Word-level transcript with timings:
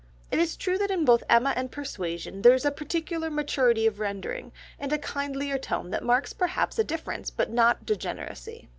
It 0.31 0.39
is 0.39 0.57
true 0.57 0.79
that 0.79 0.89
in 0.89 1.05
both 1.05 1.23
Emma 1.29 1.53
and 1.55 1.71
Persuasion 1.71 2.41
there 2.41 2.55
is 2.55 2.65
a 2.65 2.71
particular 2.71 3.29
maturity 3.29 3.85
of 3.85 3.99
rendering, 3.99 4.51
and 4.79 4.91
a 4.91 4.97
kindlier 4.97 5.59
tone 5.59 5.91
that 5.91 6.01
marks 6.03 6.33
perhaps 6.33 6.79
a 6.79 6.83
difference, 6.83 7.29
but 7.29 7.51
not 7.51 7.85
degeneracy. 7.85 8.67